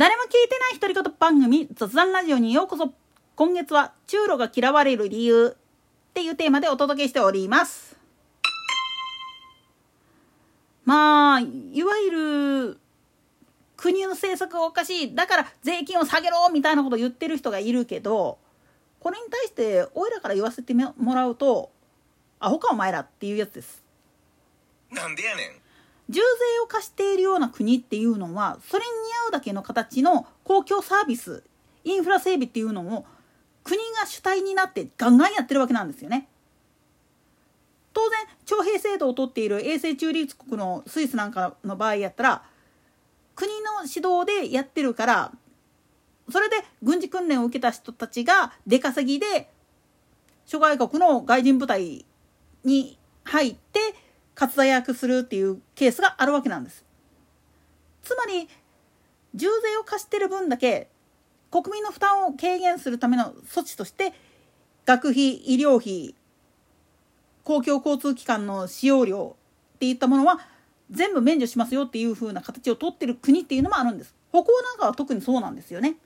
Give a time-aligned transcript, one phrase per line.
[0.00, 2.90] 誰も聞いてない独り言番組雑談ラジオにようこそ。
[3.36, 7.98] 今月は中路が嫌われる理由っていうテーマでお届けしております。
[10.86, 11.44] まあい
[11.82, 12.10] わゆ
[12.70, 12.78] る
[13.76, 15.14] 国の政策がおかしい。
[15.14, 18.38] だから税金を下げろみたいなことを言ってる人がいるけど
[19.00, 21.70] これに対しておいらから言わせてもらうと
[22.38, 23.84] アホかお前らっていうやつです。
[24.90, 25.69] なんでやねん。
[26.10, 26.20] 重税
[26.62, 28.96] を課しているような国っていうのはそれに似
[29.26, 31.44] 合うだけの形の公共サービス
[31.84, 33.06] インフラ整備っていうのを
[33.62, 36.28] 国が主体になってガンガンやってるわけなんですよね。
[37.92, 42.42] 当然徴兵制度をとっている永世中立国のスイスなんかの場合やったら
[43.34, 45.32] 国の指導でやってるから
[46.30, 49.50] それで軍事訓練を受けた人たちが出稼ぎで
[50.46, 52.04] 諸外国の外人部隊
[52.64, 53.80] に入って
[54.40, 56.82] 活躍するっていうケースがあるわけなんです。
[58.02, 58.48] つまり
[59.34, 60.88] 重税を課してる分だけ
[61.50, 64.14] 国民の負担を軽減するための措置として
[64.86, 66.14] 学費医療費
[67.44, 69.36] 公共交通機関の使用料
[69.74, 70.40] っていったものは
[70.90, 74.14] 全部免除しますよっていう風な形を取ってる国っていうのもあるんです。
[74.30, 75.96] 北欧なんかは特にそうなんですよね。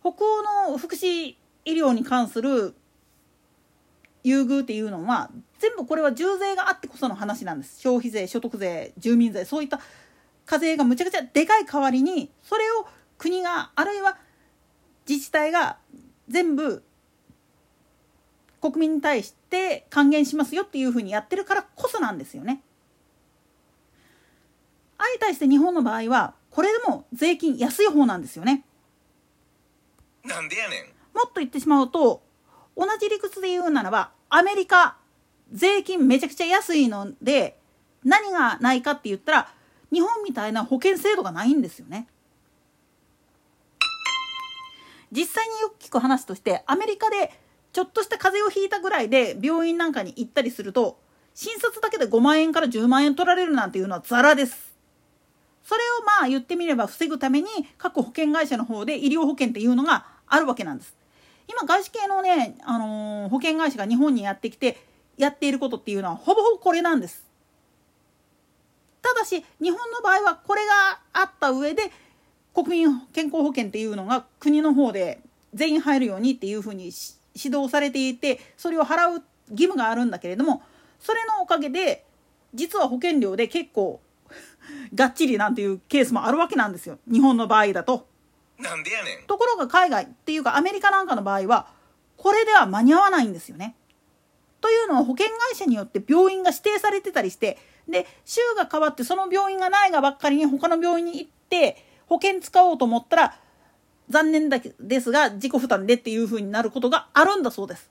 [0.00, 2.74] 北欧の福祉医療に関する
[4.24, 9.80] 優遇っていうのは全部これは重税があってこその話なんです消費税所得税住民税そういった
[10.46, 12.86] 課税がむちゃくちゃでかい代わりにそれを
[13.18, 14.16] 国があるいは
[15.08, 15.78] 自治体が
[16.28, 16.82] 全部
[18.60, 22.62] 国民に対して還元しますよっていうふうにやってるからこそなんですよね。
[24.98, 28.64] 相対して日本の場合はこれでも税金安い方なんですよね。
[30.24, 30.84] なんでやねん
[31.16, 32.22] もっと言ってしまうと
[32.76, 34.96] 同じ理屈で言うならばアメリカ
[35.52, 37.58] 税金めちゃくちゃ安いので
[38.04, 39.48] 何がないかって言ったら
[39.92, 42.08] 日本みたいな保険制度がないんですよね。
[45.12, 47.38] 実際によく聞く話としてアメリカで
[47.72, 50.98] ちょっとした風邪をひいたぐらいで病院なんかに行ったりすると
[51.34, 54.72] 診察だけで5万円から10万円取られるなんていうのはザラです。
[55.62, 60.96] それをまあ言ってみれば防ぐために各保険会社の方で医療保険っていうのがあるわけなんです。
[61.48, 64.78] 今外資系のね、あのー、保険会社が日本にやってきて
[65.16, 67.24] やっていることっていうのはほぼほぼこれなんです。
[69.02, 71.90] ただし日本の場合はこれがあった上で
[72.54, 75.20] 国民健康保険っていうのが国の方で
[75.54, 76.90] 全員入るようにっていうふうに
[77.34, 80.62] 指導されていてそれを払う義務があるんだけれども
[81.00, 82.04] それのおかげで
[82.54, 84.00] 実は保険料で結構
[84.94, 88.06] がっちりなんていうケースもあるわけなんですよ日本の場合だと。
[88.62, 91.66] なんでやねんところが海外っていうかアメリカなんかの場合は
[92.16, 93.74] これでは間に合わないんですよね。
[94.60, 97.58] というのは保険会社によって病院が指定されてたりして
[97.88, 103.38] で州が変わってその病院がないがばっかりに他の病院に行って保険使おうと思ったら
[104.08, 107.90] 残念だですが自己負担でっていう風になることがあるんだそうです。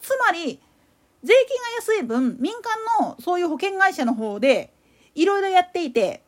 [0.00, 0.58] つまり
[1.22, 4.72] 税金が安い分民間のそういう保険会社の方で
[5.14, 6.22] いろいろやっていて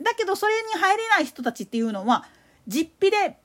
[0.00, 2.24] だけどそれに入れない人たちっていうのは
[2.66, 3.38] 実費で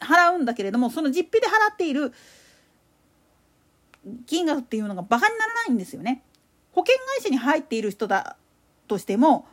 [0.00, 2.12] 払うんだけれどもその実費で払っている
[4.26, 6.22] 金額っていうのがバカにならないんですよね。
[6.72, 8.36] 保険会社に入っている人だ
[8.86, 9.46] としても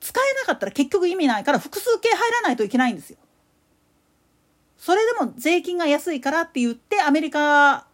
[0.00, 3.18] 使えなかったら結局意味ないから複数形入らないといけないんですよ。
[4.76, 7.86] それでも税金が安いからって言ってアメリカ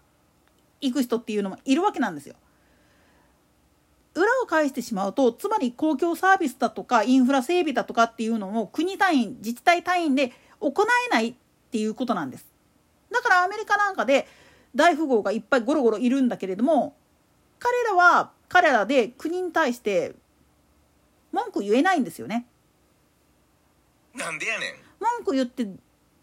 [0.80, 2.34] 行く人っていうのもいるわけなんですよ。
[4.20, 10.72] 裏を返してしまうとつまり公共サービスだとかインフラ整備だとかっていうのを国単位自治体単位で行
[11.08, 11.34] えないっ
[11.70, 12.46] ていうことなんです。
[13.10, 14.26] だからアメリカなんかで
[14.74, 16.96] 大富豪がいっぱいゴロゴロいるんだけれども
[17.58, 20.14] 彼らは彼らで国に対して
[21.32, 22.46] 文句言えないんですよね。
[24.14, 25.66] なんでやねん文句言って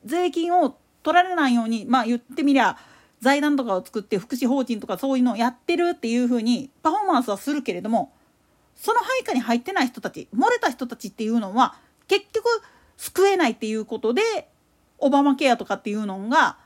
[0.04, 2.78] 税金を取られないようにまあ言ってみりゃ
[3.26, 8.14] 財団とかを作って福祉法人とかそういうのをやってるっていうふうにパフォーマンスはするけれども
[8.76, 11.74] その配下に入ってない人たち漏れた人たちっていうのは
[12.08, 12.46] 結局
[12.98, 14.22] 救えないっていうことで
[15.00, 16.58] オバマケアとかっていうのが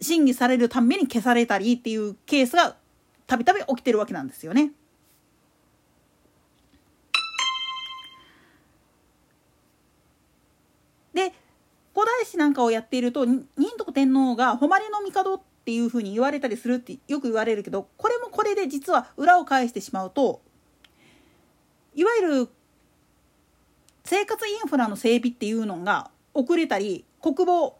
[0.00, 2.74] 審議されるために消されたりっていうケースが
[3.28, 4.72] たびたび起きてるわけなんですよね。
[11.14, 11.32] で
[11.94, 13.46] 古代史なんかをやっていると仁
[13.78, 20.42] 徳天皇が誉れの帝ってっていうふうに言われたりするってよく言われるけどこれもこれで実は裏を返してしまうと
[21.94, 22.48] いわゆる
[24.04, 27.78] 生活インフラの整備っていうのが遅れたり国防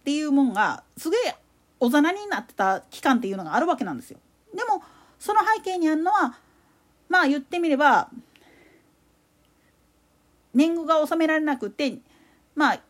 [0.00, 1.34] っていうもんがすげえ
[1.80, 4.18] おざなりになってた期間っていうのがあるわけなんですよ。
[4.54, 4.82] でも
[5.18, 6.38] その背景にあるのは
[7.10, 8.08] まあ言ってみれば
[10.54, 11.98] 年貢が納められなくて
[12.54, 12.80] まあ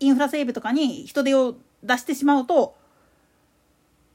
[0.00, 2.76] インフラ整備とかに人手を出してしまうと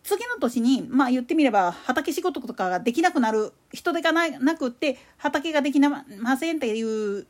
[0.04, 6.04] 次の年にまあ言ってみれば畑仕事とかができなくなる人手がななくって畑ができま
[6.38, 7.26] せんっていう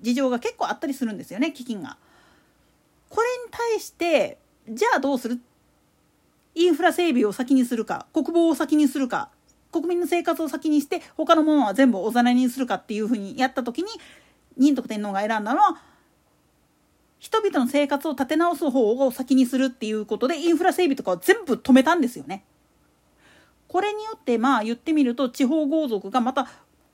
[0.00, 1.98] 事情が結構あったりするんですよね基金が。
[3.10, 4.38] これに対して
[4.68, 5.40] じゃあどうする？
[6.54, 9.30] インフラ整備を先にするか国防を先にするか
[9.70, 13.88] 国民の生活を先にして他のものは全部おざなりにするかっていうふうにやった時に
[14.56, 15.80] 仁徳天皇が選んだのは
[17.18, 22.44] 人々の生活を立て直す方を先にするっていうことでインフラ整備とかを全部止めたんですよね。
[23.66, 26.48] これによってまあ言ってみると地方豪族がまた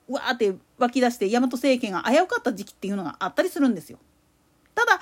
[0.09, 3.99] わーって湧き出して大和政権が危うかった時期っていうのがあったりするんですよ。
[4.73, 4.99] ただ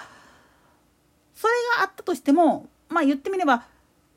[1.36, 3.66] それがあったとしてもまあ言ってみれば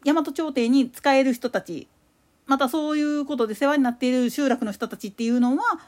[0.05, 1.89] 大和朝廷に仕える人たち
[2.47, 5.81] またそういうことで世話になっている集落の人たちっていうのは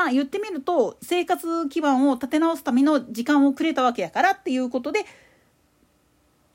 [0.00, 5.04] まあ言ってみると生活基盤を立て直すための時間をくれたわけやからっていうことで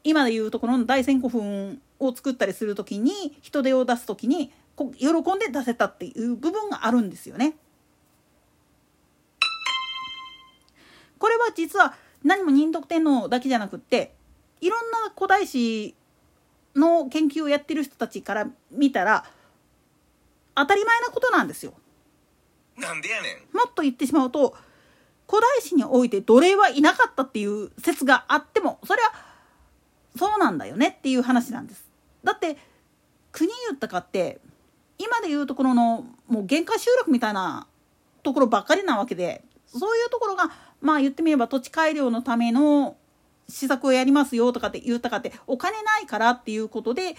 [0.04, 4.52] 今でいうところの大仙古墳を作ったりする時に人手を出す時に
[4.98, 7.54] 喜んで出せたっていう部分があるんですよね。
[11.20, 11.94] これは実は
[12.24, 14.16] 何も仁徳天皇だけじゃなくって
[14.60, 15.94] いろんな古代史
[16.76, 19.24] の研究をやってる人たちから見たら
[20.56, 21.76] 当たり前なことなんですよ。
[22.78, 24.56] なんでやねんもっと言ってしまうと
[25.28, 29.12] 古代史において奴隷はいなかったっていう説があってもそれは
[30.18, 31.86] そうなんだよねっていう話なんです。
[32.24, 32.58] だって
[33.32, 34.40] 国言ったかって
[34.98, 37.68] 今でいうところのもう限界集落みたいな
[38.24, 40.52] ところばっかりなわけでそういうところが
[40.82, 42.96] まあ言ってみれば土地改良のための
[43.50, 47.16] 施策をやりますよとかって言ったかってお金ないからっていうことで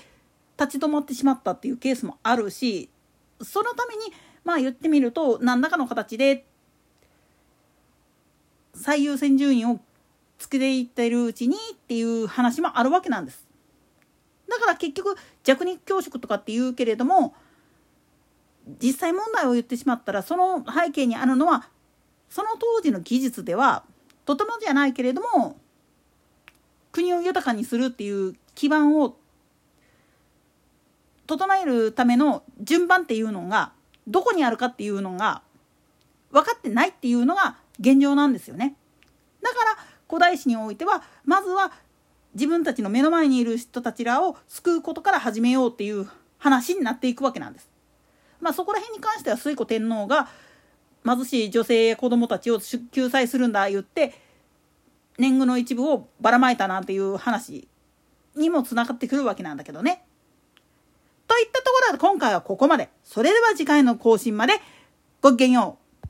[0.59, 2.89] 立ち止まってしまったっていうケースもあるし
[3.43, 4.03] そのために
[4.47, 6.47] まあ言ってみると何らかの形で
[8.75, 9.81] 最優先順位を
[10.39, 13.45] 作っていってるうちにっていう話もあるわけなんです。
[14.49, 17.35] だから結局弱肉強食とかって言うけれども
[18.81, 21.69] 実際問題を言ってしまったらその背景にあるのは
[22.31, 23.83] その当時の技術では
[24.27, 25.57] とてもじゃないけれども
[26.93, 29.17] 国を豊かにするっていう基盤を
[31.27, 33.73] 整えるための順番っていうのが
[34.07, 35.43] どこにあるかっていうのが
[36.31, 38.77] 分かってないっていうのが現状なんですよね。
[39.43, 39.77] だから
[40.09, 41.73] 古代史においてはまずは
[42.35, 46.09] 自分たちの目の前にいる人たちらを救うことから始めようっていう
[46.39, 47.71] 話になっていくわけなんです。
[48.41, 50.29] まあそこら辺に関しては推古天皇が
[51.05, 54.15] 貧しい女性や子供たちを救済するんだ言って
[55.19, 57.69] 年貢の一部をばらまいたなんていう話
[58.35, 60.05] にもつながってくるわけなんだけどね。
[61.27, 62.89] といったところで今回はここまで。
[63.05, 64.55] それでは次回の更新まで
[65.21, 65.86] ごきげんよう。